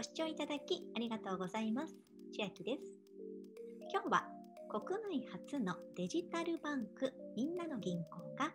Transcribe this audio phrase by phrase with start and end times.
[0.00, 1.94] ご視聴いただきありがとうございます。
[2.34, 2.84] 千秋です。
[3.92, 4.24] 今日は
[4.70, 8.50] 国内初のデジタルバンクみんなの銀行が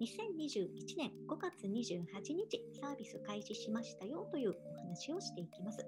[0.00, 5.86] 2021年5月28日サービス開始しましたよというお話をしていきます。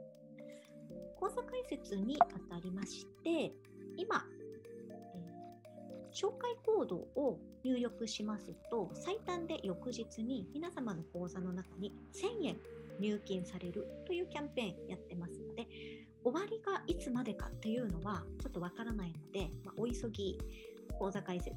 [1.18, 3.54] 講座解説にあたりまして、
[3.96, 4.26] 今、
[5.24, 12.56] えー、紹介コードを入力しますと、最短で翌日に皆様の口座の中に1000円
[13.00, 15.66] 入金されるというキャンペーンやってますので、
[16.24, 20.38] 終わりがいつまでかっていうのはちょっとわからないので、まあ、お急ぎ
[20.98, 21.56] 講座解説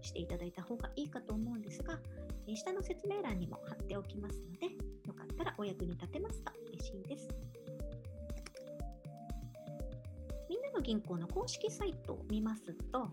[0.00, 1.98] していただいた方がいいかと思うんですが、
[2.54, 4.66] 下の説明欄にも貼っておきますので、
[5.06, 7.28] よかったらお役に立てますと嬉しいです。
[10.48, 13.10] みんなの銀行の公式サイトを見ますと、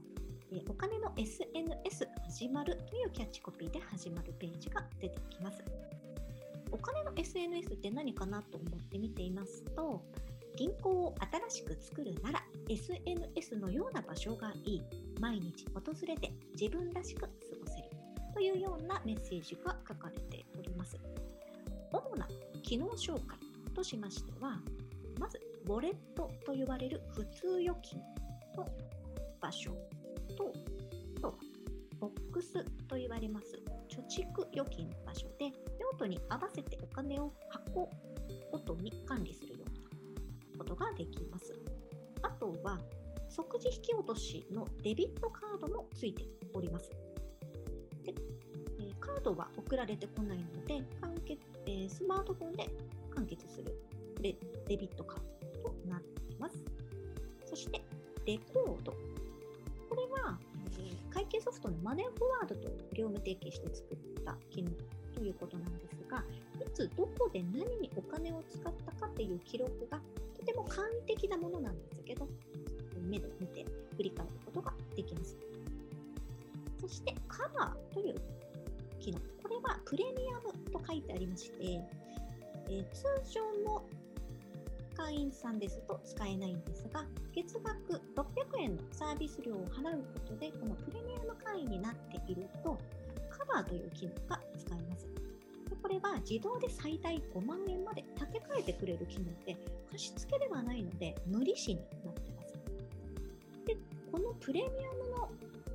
[0.70, 5.62] お金の SNS 始まるというキャッチコピーで始まるページが出てきます。
[6.76, 10.04] お金の SNS って何かなと思って見ていますと
[10.58, 11.16] 銀行を
[11.50, 14.82] 新しく作るなら SNS のような場所がいい。
[15.22, 17.84] 毎日訪れて自分らしく過ごせる
[18.34, 20.98] というようなメッセージが書かれております。
[21.94, 22.28] 主な
[22.62, 23.38] 機能紹介
[23.74, 24.60] としましては
[25.18, 28.02] まずウォレットと言われる普通預金
[28.58, 28.68] の
[29.40, 29.72] 場所
[30.38, 30.52] と
[31.18, 31.34] あとは
[32.02, 33.75] ボックスと言われます。
[33.96, 35.46] 貯蓄預金の場所で
[35.80, 37.90] 用途に合わせてお金を箱
[38.52, 41.54] ごとに管理するようなことができます。
[42.22, 42.80] あとは
[43.30, 46.90] 即時引き落としのデビットカードもついております。
[48.04, 48.14] で
[49.00, 52.70] カードは送られてこないので完結、え、スマートフォンで
[53.14, 53.80] 完結する
[54.22, 54.36] デ
[54.68, 55.20] デビットカー
[55.64, 56.64] ドとなっています。
[57.46, 57.82] そして
[58.26, 58.92] レコード。
[58.92, 60.40] これは
[61.14, 64.72] 会計ソフトのマネーフォワードと業務提携して作った機能
[65.14, 66.24] ということなんですが、
[66.60, 70.00] いつどこで何にお金を使ったかっていう記録が
[70.38, 72.28] とても簡易的なものなんですけど、
[73.10, 73.66] 目で見て
[73.98, 75.38] 振り返ることができます。
[76.82, 78.16] そしてカバーという
[79.00, 79.20] 機能。
[79.42, 83.86] これはプレミアムと書いてありまして、えー、通常の
[84.96, 92.80] 会員さんですと使えないんですが、月額600円のサービス料を払うことで、このプレミアム会員になっていると、
[93.30, 95.06] カバーという機能が使えます。
[95.70, 99.58] でこれは自動で最大5万円まで立て替えてくれる機能で、
[99.92, 102.54] 貸付ではないので無利子になってます。
[103.66, 103.76] で、
[104.10, 105.30] このプレミアムの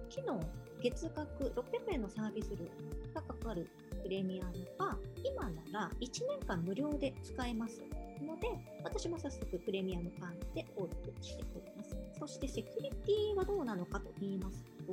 [0.08, 0.40] 機能、
[0.80, 2.64] 月額600円のサービス料
[3.12, 3.68] がかかる
[4.02, 7.82] プレミアムは、今なら1年間無料で使えます。
[8.40, 8.48] で、
[8.82, 11.96] 私も早速プレミアム会員で登録しております。
[12.18, 14.92] そしてセキュリティはどうなのかと言いますと、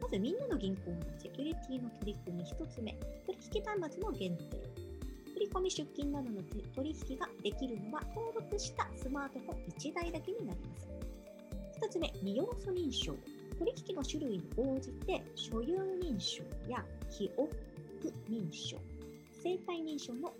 [0.00, 2.92] まずみんなの銀行のセキュリティの取り組み1つ目、
[3.26, 4.90] 取引端末の限定。
[5.40, 6.42] 振込出金などの
[6.74, 10.88] 取引ができるのは登録したスマートフォン1台だけになります。
[11.80, 13.14] 2つ目、2要素認証。
[13.58, 17.50] 取引の種類に応じて所有認証や記憶
[18.30, 18.78] 認証、
[19.42, 20.32] 生体認証の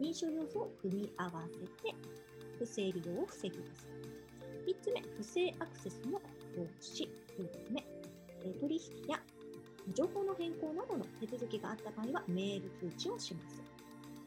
[0.00, 1.94] 認証要素を組み合わせて
[2.58, 3.86] 不正利用を防ぎます。
[4.66, 6.20] 3つ目、不正アクセスの
[6.56, 7.08] 防止。
[7.38, 7.82] 4つ目、
[8.60, 9.20] 取引や
[9.94, 13.62] 情報の変更などの手続きがあった場合はメール通知をします。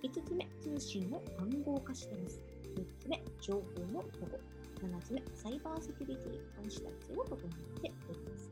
[0.04, 2.42] 5つ目、通信を暗号化しています。
[2.76, 3.62] 6つ目、情報
[3.94, 4.40] の保護。
[4.82, 7.38] 7つ目、サイバーセキュリティ監視体制を整
[7.78, 8.52] えております。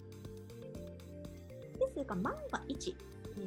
[1.79, 2.95] ですが、万が一、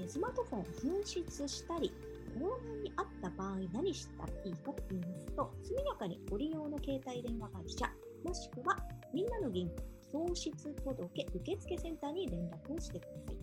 [0.07, 1.93] スマートフォンを紛失したり、
[2.39, 7.91] 盗難にあった場合何したらいいかと言いますと、速やかにご利用の携帯電話会社、
[8.25, 8.77] もしくは
[9.13, 13.37] みんなの銀行喪失届受付センターに連絡をしてください。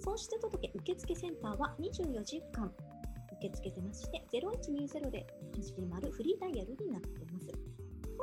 [0.00, 2.72] 喪失届受付センターは24時間
[3.38, 7.52] 受け付けてまして、0120で始まるフリーダイヤルになっています。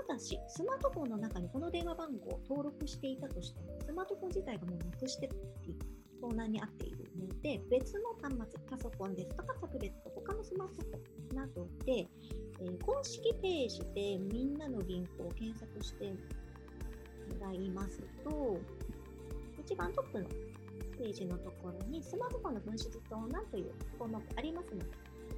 [0.07, 5.35] ただし、スマートフォンの中にこの電話番号を登録していたとしても、スマートフォン自体がもうなくしてた
[5.65, 5.77] り、
[6.19, 6.88] 盗難に遭ってい
[7.43, 12.07] るので、別の端末、パソコンですとかタブレット、他のスマートフォンなどで、
[12.61, 16.17] え、公式ページでみんなの銀行を検索しても
[17.39, 18.59] らいますと、
[19.59, 20.25] 一番トップの
[20.97, 24.85] ページのところにスマートフォンの紛失盗難という項目ありますので、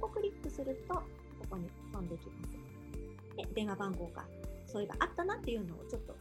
[0.02, 1.02] こをクリックすると、こ
[1.50, 3.36] こに飛んできます。
[3.36, 4.26] で、電話番号が
[4.66, 6.16] そういえばあったなっていうのをちょっと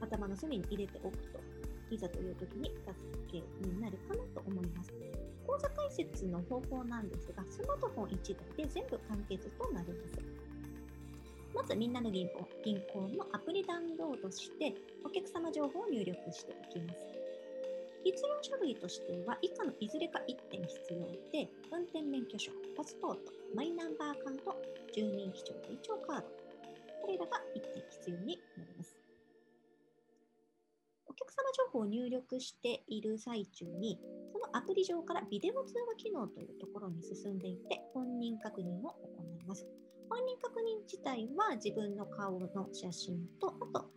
[0.00, 1.41] 頭の隅に入れておくと
[1.92, 2.92] いざという時に助
[3.30, 4.92] けになるかなと思います。
[5.46, 10.42] 講座解説の方法なんですが、スマートフォン1台で全部完結となります。
[11.54, 14.72] まず、みんなの銀行銀行のアプリダウンロードして、
[15.04, 16.98] お客様情報を入力しておきます。
[18.04, 20.98] 必要書類としては以下のいずれか1点必要
[21.30, 23.20] で、運転免許証、パスポート、
[23.54, 24.56] マイナンバーカード、
[24.92, 26.26] 住民基調手帳カード、
[27.02, 28.71] これらが1点必要になります。
[31.32, 33.98] 客様情報を入力している最中に、
[34.32, 39.66] そのアプリ上からビデオ通話機能というところに進んでいって本人確認を行います。
[40.10, 43.90] 本人確認自体は自分の顔の写真と、あと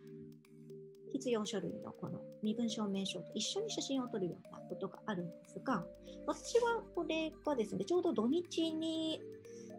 [1.12, 5.84] 必要書類のこの身分証明書と一緒に写真を撮るようなことがあるんですが、
[6.26, 9.20] 私はこれがですね、ちょうど土日に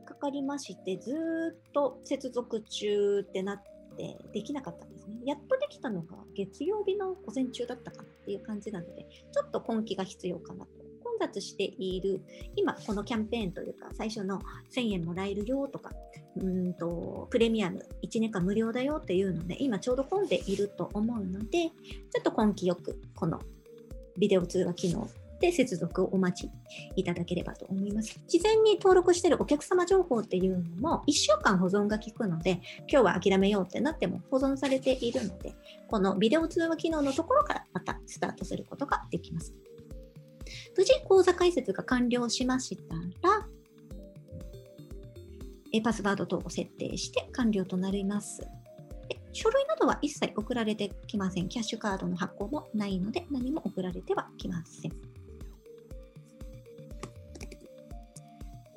[0.06, 3.64] かかりまして、ずっと接続中ってなっ
[3.98, 5.20] てできなかったんですね。
[5.26, 10.72] やっとできたのが月曜日の午前中だったかなっていう感じなので、ちょっと根気が必要かなと。
[11.04, 12.22] 混雑している、
[12.56, 15.92] 今このキャンペーンというか、最初の1000円もらえるよとか、
[16.40, 21.70] うんとプレミアム1年間無料だよっていうので、今ちょうど混んでいると思うので、ちょ
[22.20, 23.42] っと根気よくこの
[24.18, 25.08] ビデオ通話機能
[25.40, 26.52] で接続をお待ち
[26.96, 28.20] いただければと思います。
[28.28, 35.56] 事前に登録しているお客様情報っていうのも1週間保存が効くので、今日は諦めようってなっても保存されているので、
[35.88, 39.54] このビデオ通話機能のところからまたスタートすることができます。
[40.76, 42.96] 無事口座開設が完了しました
[43.28, 43.48] ら、
[45.84, 48.42] パスワード等を設定して完了となります。
[49.34, 51.50] 書類などは一切送られてきません。
[51.50, 55.07] キャッシュカードの発行もないので何も送られてはきません。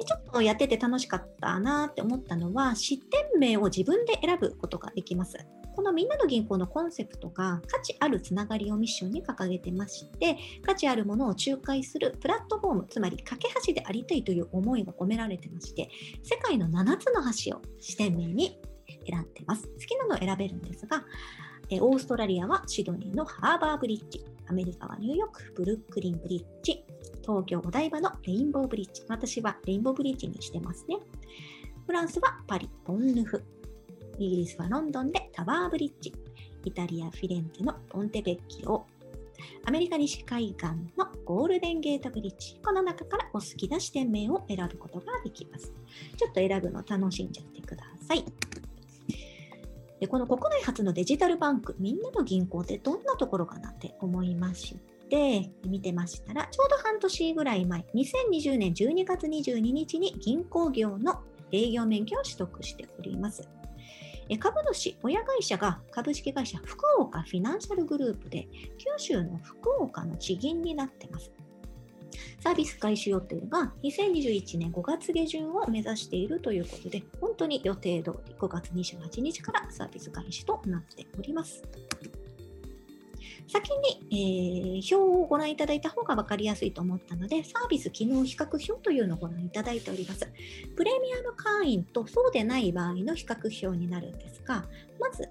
[0.05, 5.38] ちょっとやってて楽しかったなって思ったのは、失点名を自分で選ぶことができます。
[5.75, 15.88] このみんなの銀行のコンセプトが価値あるつながりをミッションに掲げてまして、価値あるものを仲介するプラットフォーム、つまり架け橋でありたいという思いが込められてまして、
[16.23, 18.58] 世界の7つの橋を視点名に
[19.08, 19.69] 選んでます。
[19.69, 21.05] 好きなのを選べるんですが、
[21.81, 26.85] オーストラリアはシドニーのハーバーブリッジ、アメリカはニューヨーク、ブルックリンブリッジ、
[27.23, 30.97] 東京お台場のレインボーブリッジ、私はレインボーブリッジにしてますね。
[31.87, 33.44] フランスはパリ、ポンヌフ、
[34.19, 36.12] イギリスはロンドンでタワーブリッジ、
[36.64, 38.85] イタリア・フィレンツェのポンテベッキオ、
[39.67, 40.67] アメリカ西海岸
[40.99, 45.73] のゴールデンゲートブリッジ、この中からお好きな視点名を選ぶことができます。
[46.17, 48.25] ちょっと選ぶの楽しんじゃってください。
[50.00, 54.76] でこの国内初のデジタルバンク、みんなの銀行ってどんなところかなって思いまし
[55.11, 61.20] て、見てましたら、ちょうど半年ぐらい前、2020年12月22日に銀行業の
[61.52, 63.47] 営業免許を取得しております。
[64.38, 68.49] 株主、親会社が株式会社福岡フィナンシャルグループで、
[68.79, 71.31] 九州の福岡の地銀になってます。
[72.41, 81.62] サービス開始予定が2021年5月下旬を目指しているということで、本当に予定通り5月28日からサービス開始となっております。
[83.51, 83.69] 先
[84.09, 90.29] に、えー、表をご覧いただいた方が分かりやすいと思ったので、サービス機能比較表というのをご覧いただいております。
[90.77, 94.65] プレミアム会員とそうでない場合の比較表になるんですが、
[95.01, 95.29] まず、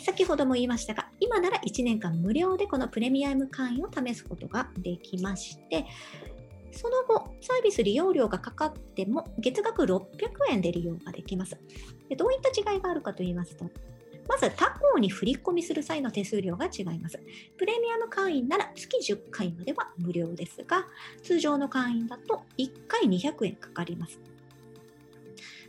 [0.00, 5.86] 先ほども言いましたが、今なら1年間無料でこのプレミアム会員を試すことができまして、
[6.72, 10.08] その後、サービス利用料がかかっても月額600
[10.50, 11.56] 円で利用ができます。
[12.08, 13.70] でどういった違いがあるかと言いますと、
[14.28, 17.20] まず他行に振り込みする際の手数料が違います。
[17.56, 20.88] プレミアム会員なら月10回までは無料ですが、
[21.22, 24.18] 通常の会員だと1回200円かかります。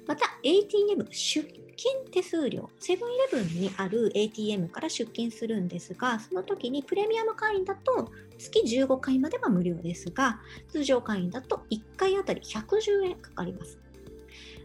[0.08, 13.80] また、ATM 出金手数料、セブンイレブンにある ATM から出金するんですが、その時にプレミアム会員だと月15回までは無料ですが、通常会員だと1回あたり110円かかります。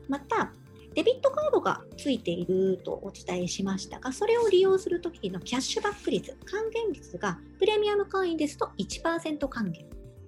[0.09, 0.53] また、
[0.95, 9.87] デビットカードがついているとお伝えしましたが、それを利用するときのキャッシュバック率、還元率がプレミアム会員ですと1%還元。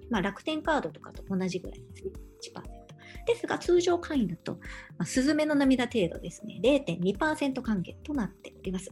[0.09, 2.11] まあ、楽天カードとかと同じぐらいですね。
[2.53, 2.80] 1%。
[3.25, 4.53] ですが、通常会員だと、
[4.97, 8.91] まあ、スズメの涙程度ですね、0.2%還元となっております。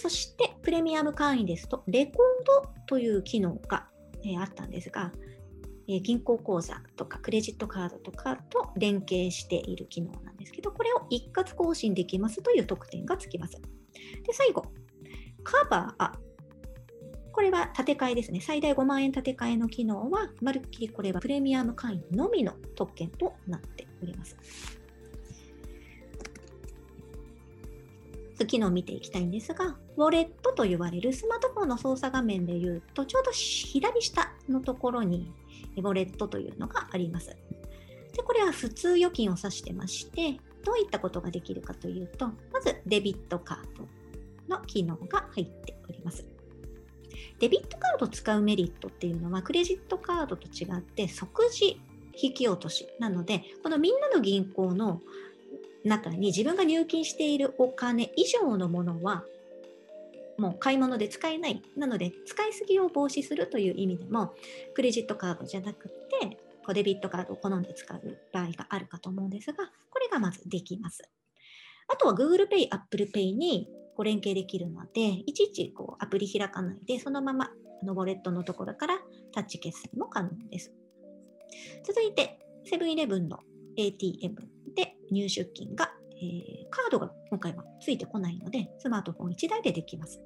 [0.00, 2.16] そして、プレミアム会員ですと、レコー
[2.62, 3.88] ドという機能が、
[4.24, 5.12] えー、あったんですが、
[5.92, 13.60] え銀行口座とかクレジットカードとかと連携している機能なんですけど、これを一括更新できますという特典がつきます。
[14.24, 14.66] で、最後、
[15.42, 16.29] カバー。
[17.40, 18.38] これは建て替えですね。
[18.42, 24.36] 最大5万円建て替えの機能は、まるっきりこれはプレミアム会員のみの特権となっております。
[28.46, 35.32] 機能を見ていきたいんですが、ウォレットと言われるスマートフォンの操作画面でいうと、ちょうど左下のところに
[35.78, 37.28] ウォレットというのがあります。
[37.28, 43.88] でこれは普通預金を指してまして、どういったことができるかというと、まずデビットカード
[44.54, 46.29] の機能が入っております。
[47.40, 51.80] デビットカードを使うメリットっていうのはクレジットカードと違って即時
[52.14, 55.00] 引き落としなのでこのみんなの銀行の
[55.84, 59.24] 中に自分が入金しているお金以上のものは
[60.40, 61.62] もう買い物で使えない。
[61.76, 64.34] なので、使いすぎを防止するという意味でも、
[64.74, 71.02] クレジットカードじゃなくて、こうデビットカードを好んで使う場合があるかと思うんですが、これがまずできます。
[71.88, 73.68] あとは Google Pay、Apple Pay に
[74.00, 77.50] こう連携できるので、いちいちこうアプリ開かないで、そのまま
[77.82, 78.98] あのウォレットのところから
[79.34, 80.72] タッチ決済も可能です。
[81.84, 83.40] 続いて、セブンイレブンの
[83.76, 84.36] ATM
[84.74, 85.92] で入出金が
[86.22, 90.20] えー、カードが今回はついてこないので、スマートフォン1台でできます。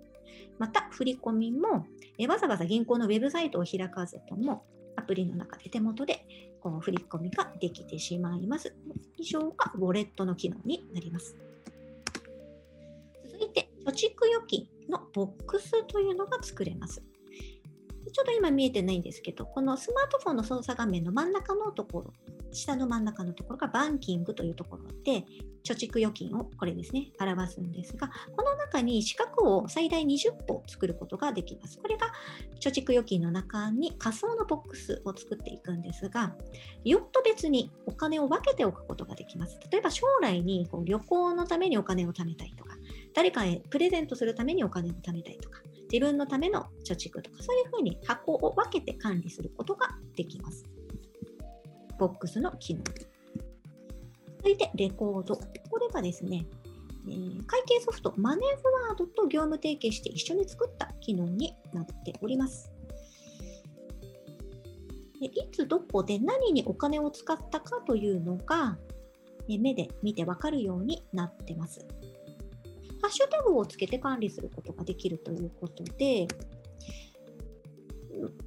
[0.58, 1.86] また、振り込みも、
[2.18, 4.64] えー、わざわざ銀行のウェブサイトを開かずとも、
[4.96, 6.26] アプリの中で手元で
[6.60, 8.74] この振り込みができてしまいます。
[9.16, 11.36] 以上がウォレットの機能になります。
[13.94, 17.02] 貯蓄預金のボックスというのが作れます。
[18.12, 22.12] ちょっと今見えてないんですけど、このスマートフォンの操作画面の真ん中のところ、
[22.52, 25.24] 下の真ん中のところがバンキングというところで、
[25.64, 31.78] 貯蓄預金をこれですね、表すんですが、この中に四角を最大20歩作ることができます。
[31.78, 32.12] これが
[32.60, 36.36] 貯蓄預金の中に仮想のボックスを作っていくんですが、
[36.84, 39.58] 用途別にお金を分けておくことができます。
[39.70, 42.73] 例えば将来にこう旅行のためにお金を貯めたいとか、
[43.14, 50.64] 誰かへプレゼントするためにお金を貯めたいとか、自分のための貯蓄とか、そういうふうに箱を分けて管理することができます。
[51.98, 52.82] ボックスの機能。
[54.38, 55.36] 続いて、レコード。
[55.36, 56.44] これがですね、
[57.06, 62.72] えー、会計ソフトマネーフォワードと業務提携して一緒に作った機能になっております。
[65.20, 68.76] でいつどこで何にお金を使ったかというのが、
[69.46, 71.86] 目で見てわかるようになってます。
[73.04, 76.26] ハッシュタグをつけて管理することができるということで、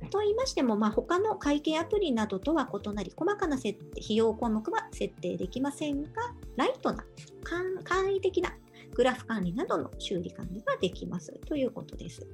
[0.10, 6.10] と言いましても、まあ、他の会計アプリなどとは異なり、細かな設定費用項目は設定できませんが、
[6.56, 7.06] ライトな、
[7.44, 8.52] 簡易的な
[8.96, 12.26] グラフ管理などの修理管理ができますということです。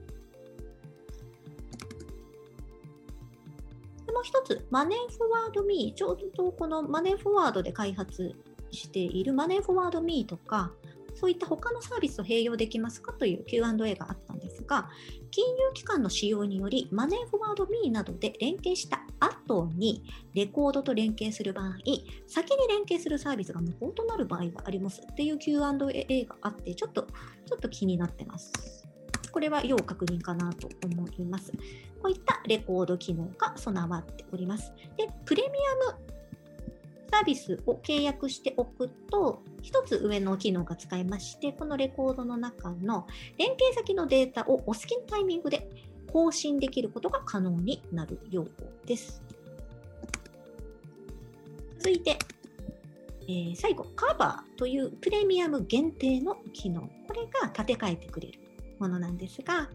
[4.14, 8.34] もう一つ、マネーフォワードミー、ちょうどこのマネーフォワードで開発
[8.72, 10.72] しているマネーフォワードミーとか、
[11.16, 14.90] そういった他のサービスと併用できますかという Q&A があったんですが、
[15.32, 20.04] 金融機関の使用により、マネーフォワード Me などで連携した後に、
[20.34, 21.78] レコードと連携する場合、
[22.28, 27.04] 先に連携するサービスが無効となる場合がありますっていう Q&A があって、ちょっと、
[27.46, 28.52] ちょっと気になってます。
[29.32, 31.52] これは要確認かなと思います。
[32.02, 34.72] こういったレコード機能が備わっております。
[34.96, 35.50] で、プレミ
[35.90, 36.14] アム
[37.14, 43.06] サービスを契約しておくと、1つ上の機能が使えまして、このレコードの中の
[43.38, 45.70] 連携先のデータをお好きなタイミングで
[46.12, 49.22] 更新できることが可能になるようです。
[51.78, 52.18] 続いて、
[53.28, 56.82] えー、最後、カバーというプレミアム限定の機能。
[56.82, 58.40] これが立て替えてくれる
[58.80, 59.70] ものなんですが、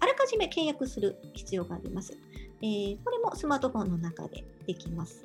[0.00, 2.18] あらかじめ契約する必要があります。
[2.62, 5.24] えー、これもスマートフォンの中でできます。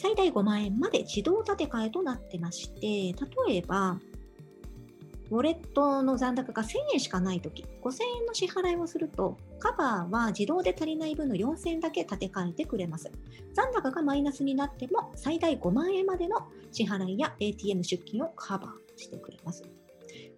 [0.00, 3.12] 最大5万円まで自動建て替えとなってまして、
[3.48, 3.98] 例えば、
[5.28, 13.10] ウォレットの残高が1000円しかないとき、5000円の支払いをすると、カバーは自動で足りない分の4000円だけ立て替えてくれます。
[13.54, 19.64] 残高がマイナスになっても、最大5万円までの支払いや ATM 出金をカバーしてくれます。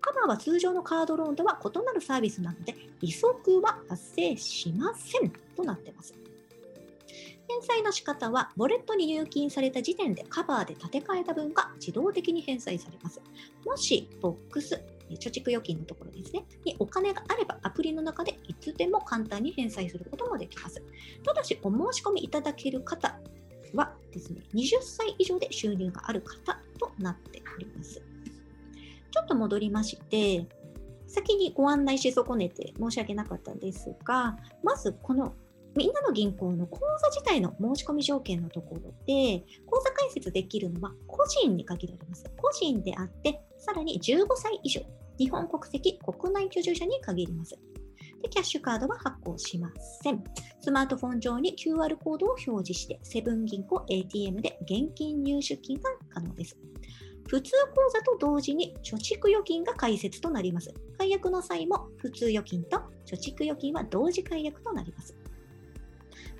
[0.00, 6.19] カバーは通常のカードローンとは異なるサービスなので、利息は発生しませんとなっています。
[7.50, 13.20] 返済の仕方は、ウォレットに入金された時点でカバーで立て替えた分が自動的に返済されます。
[13.66, 14.80] もし、ボックス、
[15.10, 20.80] 貯蓄預金のところですね、にお金があればアプリの中でいつでも簡単に返済することもできます。
[21.24, 23.18] ただし、お申し込みいただける方
[23.74, 28.00] はですね、20歳以上で収入がある方となっております。
[29.10, 30.46] ちょっと戻りまして、
[31.08, 35.34] 先にご案内し損ねて申し訳なかったんですが、まずこの
[35.76, 42.24] みんなの銀行の口座自体の申し込み条件のところで、口座開設できるのは個人に限られます。
[42.36, 44.80] 個人であって、さらに15歳以上、
[45.18, 47.58] 日本国籍、国内居住者に限ります。
[48.22, 49.70] でキャッシュカードは発行しま
[50.02, 50.22] せん。
[50.60, 56.56] スマートフォン上に QR コードを表示して、セブン銀行 ATM で現金入出金が可能です。
[57.28, 60.74] 普通口座と同時に貯蓄預金が開設となります。
[60.98, 65.16] 解約の際も普通預金と貯蓄預金は同時解約となります。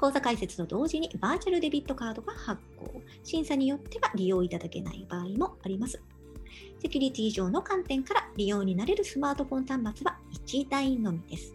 [0.00, 3.02] 口座開設と同時にバーチャルデビットカードが発行。
[3.22, 6.00] 審査によっては利用いただけない場合もあります。
[6.78, 11.54] セキュリティ上の観点から利用になれるスマートフォン端末は1台のみです。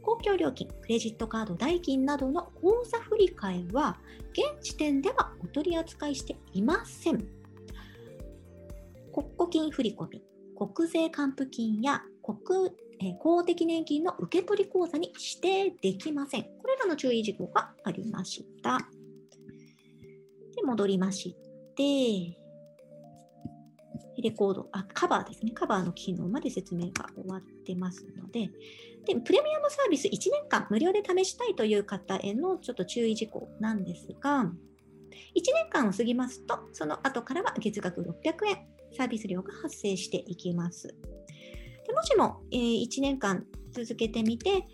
[0.00, 3.98] 公共料金、クレジットカード代金などの口座振替は、
[4.32, 7.18] 現時点ではお取り扱いしていません。
[9.12, 10.20] 国庫金振込、
[10.56, 15.12] 国税還付金や国えー、公的年金の受取口座に
[15.42, 16.42] 指定できません。
[16.42, 18.78] これらの注意事項がありました。
[20.54, 21.36] で、戻りまし
[21.76, 22.38] て、
[24.24, 25.52] レコード、あ、カバーですね。
[25.52, 28.48] カバーの機能まで説明が終わってますので、
[29.06, 38.66] で、プレミアムサービス1年間無料で試したいという方へのちょっと注意事項なんですが、1年間を過ぎますと、その後からは月額600円、
[38.96, 40.96] サービス料が発生していきます。
[41.86, 44.66] でもしも、えー、1年間続けてみて、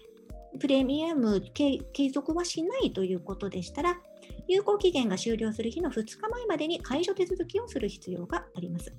[0.59, 1.81] プレミアム継
[2.13, 4.01] 続はしないということでしたら、
[4.49, 8.93] 有効期限が終了する日の2日前までに解除手続きをする必要があります。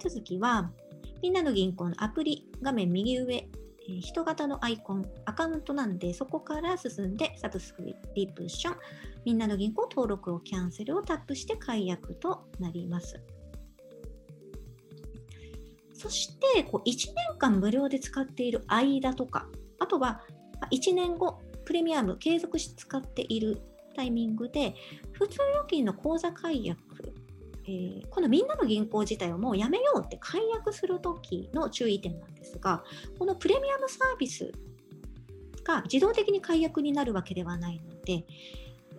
[0.00, 0.70] 手続きは、
[1.22, 3.48] みんなの銀行のアプリ画面右上、
[4.00, 7.82] 人型のアイコン、アカウントなんで、そこから進んで、サブスク
[8.14, 8.76] リプション、
[9.24, 13.20] みんなの銀行登録をキャンセルをタップして解約となります。
[16.04, 19.46] そしてこう1年間無料で使っている間とか、
[19.78, 20.20] あとは
[20.70, 23.62] 1年後、プレミアム継続して使っている
[23.96, 24.74] タイミングで、
[25.12, 26.78] 普通預金の口座解約、
[27.66, 32.84] えー、このみんなの銀行自体をもうやめようって解約するときの注意点なんですが、
[33.18, 34.52] このプレミアムサービス
[35.64, 38.26] が自動的に解約になるわけではないので、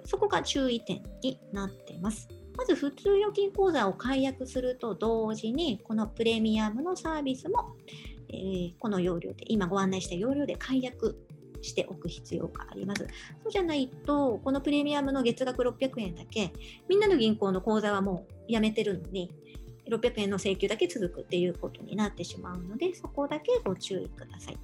[0.05, 2.27] そこが注意点になっています。
[2.57, 7.75] まず普通預金口座を解約すると同時に、このプレミアムのサービスも、
[8.29, 11.17] えー、この要領で、今ご案内した要領で解約
[11.61, 13.05] しておく必要があります。
[13.43, 16.53] そうじゃないと、このプレミアムの月額600円だけ、
[16.87, 19.31] みんなの銀行の口座はもうやめてるのに、
[19.89, 24.57] 600円の請求だけ続くっていうことになってしまうので、そこだけご注意ください。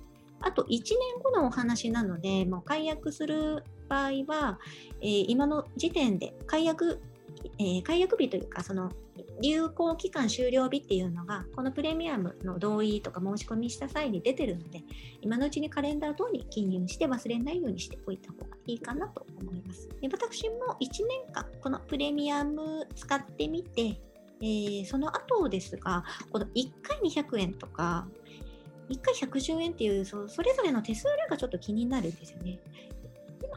[0.44, 0.82] あと1年
[1.24, 4.60] 後のお話なので、もう解約する場合は、
[5.02, 7.02] えー、今の時点で解約
[7.60, 8.92] えー、解約日というか、その
[9.42, 14.82] 有効期間終了日っていうのが、このプレミアムの同意とか申し込みした際に出てるので、
[15.22, 19.90] 今のうちにカレンダー等に記入して忘れないようにしておいた方がいいかなと思います。
[20.02, 24.00] で私も1年間、このプレミアム使ってみて、
[24.42, 28.08] えー、その後ですが、この1回200円とか、
[28.90, 32.60] 1回110円っていうそれぞれの手数料がちょっと気になるんですよね。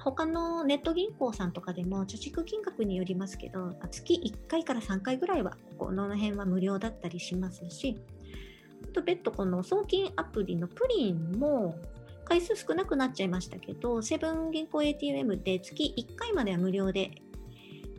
[0.04, 7.98] 他のネット銀行さんとかでも貯蓄金額によりますけど月1回から3回ぐらいはこの辺は無料だったりしますし
[8.92, 11.74] と別途この送金アプリのプリンも
[12.26, 17.10] 回数少なくなっちゃいましたけどセブン銀行 ATM で月1回までは無料で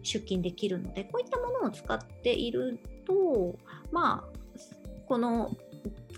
[0.04, 3.58] 出金できるのでこういったものを使っていると
[3.92, 4.74] まあ
[5.08, 5.52] この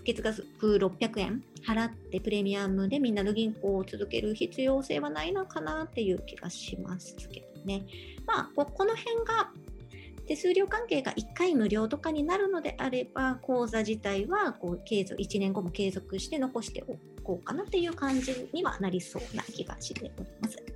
[0.04, 0.42] 月額
[0.78, 7.84] 600円払ってプレミアムでみんなの銀行を続ける必要性はないのかなっていう気がしますけどね。
[8.26, 9.50] まあ、この辺が
[10.26, 20.67] 手数料関係が1回無料とかになるのであれば、口座自体はこう継続1年後も継続して残しておこうかなっていう感じにはなりそうな気がしております。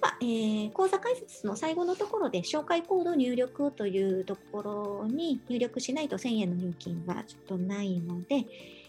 [0.00, 8.46] は、えー、講座解説の最後のところで紹介コード入力というところに入力しないと1000円の入金がちょっとないので、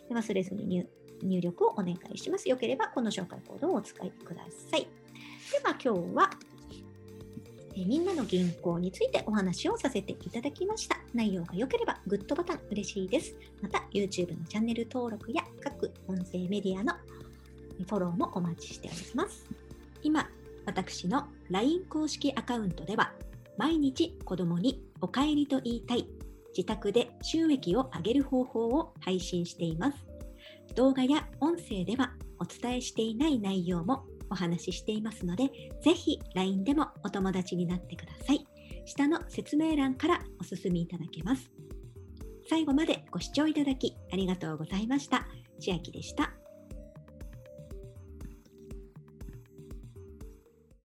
[0.10, 0.86] 忘れずに
[1.22, 2.50] 入力をお願いします。
[2.50, 4.82] よければこの紹介コードをお使いください。
[4.82, 4.88] で
[5.64, 6.30] は今日は、
[7.76, 10.98] えみんなの銀行についてお話をさせていただきました。
[11.14, 13.36] 内容が良ければグッドボタン嬉しいです。
[13.62, 16.94] また YouTube のチャンネル登録や各音声メディアの
[17.88, 19.46] フォローもお待ちしております。
[20.04, 20.28] 今
[20.66, 23.14] 私の LINE 公式アカウントでは
[23.58, 26.08] 毎日子供にお帰りと言いたい
[26.56, 29.98] 自宅で収益を上げる方法を配信しています。
[30.76, 35.50] 動画や音声ではお伝えしていない内容もお話ししていますので、
[35.82, 38.48] ぜひ LINE でもお友達になってください。
[38.86, 41.52] 下の説明欄からお進みいただけます。
[42.50, 45.28] 最後までご視聴いただきありがとうございました。
[45.60, 46.41] 千秋でした。